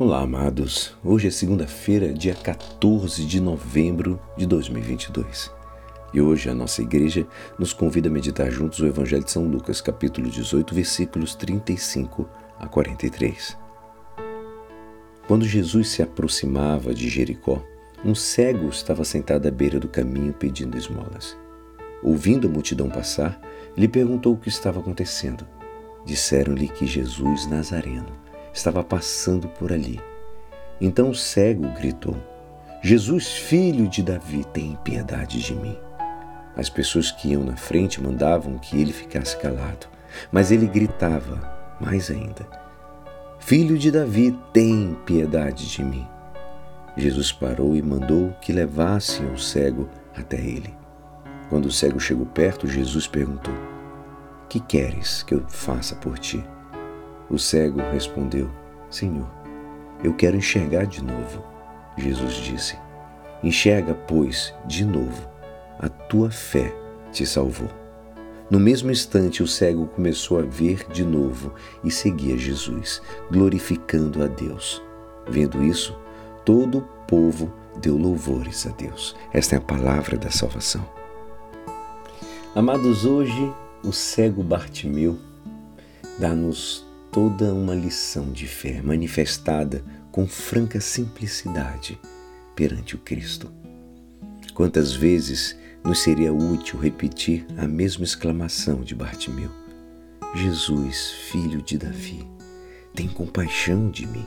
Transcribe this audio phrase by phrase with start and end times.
[0.00, 0.96] Olá, amados.
[1.04, 5.52] Hoje é segunda-feira, dia 14 de novembro de 2022.
[6.14, 7.26] E hoje a nossa igreja
[7.58, 12.26] nos convida a meditar juntos o Evangelho de São Lucas, capítulo 18, versículos 35
[12.58, 13.58] a 43.
[15.28, 17.62] Quando Jesus se aproximava de Jericó,
[18.02, 21.36] um cego estava sentado à beira do caminho pedindo esmolas.
[22.02, 23.38] Ouvindo a multidão passar,
[23.76, 25.46] lhe perguntou o que estava acontecendo.
[26.06, 30.00] Disseram-lhe que Jesus Nazareno estava passando por ali.
[30.80, 32.16] Então o cego gritou:
[32.82, 35.76] Jesus, filho de Davi, tem piedade de mim.
[36.56, 39.86] As pessoas que iam na frente mandavam que ele ficasse calado,
[40.32, 42.46] mas ele gritava mais ainda:
[43.38, 46.06] Filho de Davi, tem piedade de mim.
[46.96, 50.74] Jesus parou e mandou que levassem o cego até ele.
[51.48, 53.54] Quando o cego chegou perto, Jesus perguntou:
[54.48, 56.44] Que queres que eu faça por ti?
[57.30, 58.50] O cego respondeu:
[58.90, 59.30] Senhor,
[60.02, 61.44] eu quero enxergar de novo.
[61.96, 62.76] Jesus disse:
[63.42, 65.28] Enxerga, pois, de novo.
[65.78, 66.74] A tua fé
[67.12, 67.68] te salvou.
[68.50, 74.26] No mesmo instante, o cego começou a ver de novo e seguia Jesus, glorificando a
[74.26, 74.82] Deus.
[75.28, 75.96] Vendo isso,
[76.44, 79.14] todo o povo deu louvores a Deus.
[79.32, 80.84] Esta é a palavra da salvação.
[82.54, 83.52] Amados, hoje
[83.84, 85.16] o cego Bartimeu
[86.18, 91.98] dá-nos toda uma lição de fé manifestada com franca simplicidade
[92.54, 93.50] perante o Cristo.
[94.54, 99.50] Quantas vezes nos seria útil repetir a mesma exclamação de Bartimeu:
[100.34, 102.26] Jesus, filho de Davi,
[102.94, 104.26] tem compaixão de mim.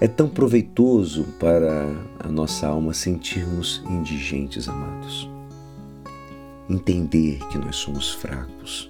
[0.00, 1.86] É tão proveitoso para
[2.18, 5.28] a nossa alma sentirmos indigentes, amados.
[6.70, 8.89] Entender que nós somos fracos,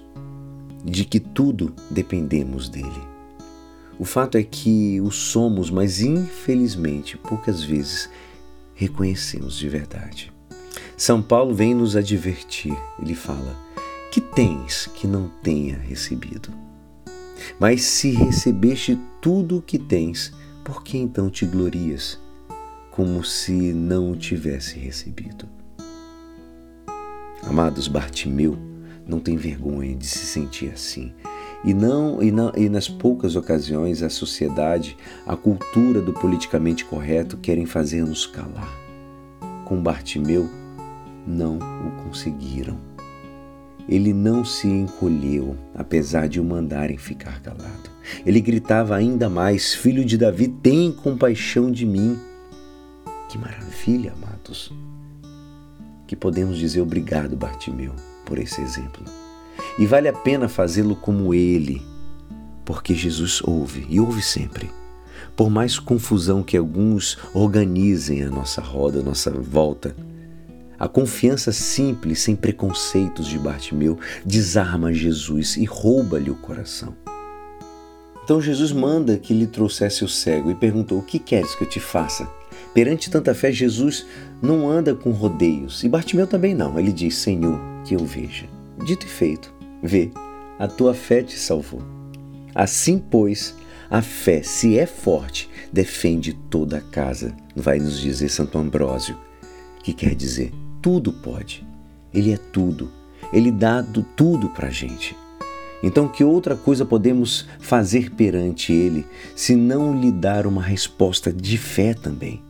[0.83, 3.11] de que tudo dependemos dele.
[3.99, 8.09] O fato é que o somos, mas infelizmente poucas vezes
[8.73, 10.33] reconhecemos de verdade.
[10.97, 12.75] São Paulo vem nos advertir.
[12.99, 13.55] Ele fala:
[14.11, 16.49] Que tens que não tenha recebido?
[17.59, 20.33] Mas se recebeste tudo o que tens,
[20.63, 22.19] por que então te glorias,
[22.91, 25.47] como se não o tivesse recebido?
[27.43, 28.70] Amados, Bartimeu
[29.07, 31.13] não tem vergonha de se sentir assim.
[31.63, 34.97] E não, e não e nas poucas ocasiões a sociedade,
[35.27, 38.71] a cultura do politicamente correto querem fazer-nos calar.
[39.65, 40.49] Com Bartimeu
[41.25, 42.77] não o conseguiram.
[43.87, 47.89] Ele não se encolheu, apesar de o mandarem ficar calado.
[48.25, 52.17] Ele gritava ainda mais: Filho de Davi, tem compaixão de mim.
[53.29, 54.71] Que maravilha, amados!
[56.07, 57.93] Que podemos dizer obrigado, Bartimeu
[58.25, 59.03] por esse exemplo.
[59.77, 61.81] E vale a pena fazê-lo como ele,
[62.65, 64.69] porque Jesus ouve e ouve sempre.
[65.35, 69.95] Por mais confusão que alguns organizem a nossa roda, a nossa volta,
[70.77, 76.95] a confiança simples, sem preconceitos de Bartimeu, desarma Jesus e rouba-lhe o coração.
[78.23, 81.69] Então Jesus manda que lhe trouxesse o cego e perguntou: O que queres que eu
[81.69, 82.27] te faça?
[82.73, 84.05] Perante tanta fé, Jesus
[84.41, 85.83] não anda com rodeios.
[85.83, 86.79] E Bartimeu também não.
[86.79, 88.47] Ele diz: Senhor, que eu veja.
[88.85, 90.11] Dito e feito, vê,
[90.57, 91.81] a tua fé te salvou.
[92.53, 93.55] Assim, pois,
[93.89, 99.17] a fé, se é forte, defende toda a casa, vai nos dizer Santo Ambrósio,
[99.83, 101.63] que quer dizer tudo pode.
[102.13, 102.89] Ele é tudo.
[103.31, 105.15] Ele dá tudo para a gente.
[105.83, 109.05] Então, que outra coisa podemos fazer perante Ele
[109.35, 112.41] se não lhe dar uma resposta de fé também?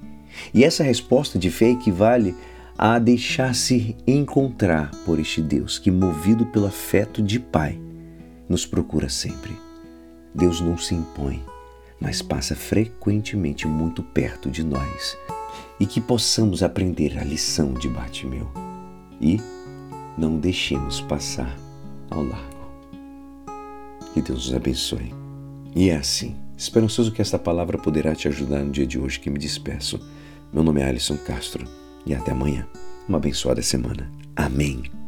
[0.53, 2.35] E essa resposta de fé equivale
[2.83, 7.79] a deixar-se encontrar por este Deus que, movido pelo afeto de Pai,
[8.49, 9.55] nos procura sempre.
[10.33, 11.45] Deus não se impõe,
[11.99, 15.15] mas passa frequentemente muito perto de nós
[15.79, 18.49] e que possamos aprender a lição de Bartimeu
[19.21, 19.39] e
[20.17, 21.55] não deixemos passar
[22.09, 22.71] ao largo.
[24.11, 25.13] Que Deus nos abençoe.
[25.75, 29.29] E é assim, esperançoso que esta palavra poderá te ajudar no dia de hoje que
[29.29, 29.99] me despeço.
[30.51, 32.67] Meu nome é Alisson Castro e até amanhã.
[33.07, 34.09] Uma abençoada semana.
[34.35, 35.00] Amém.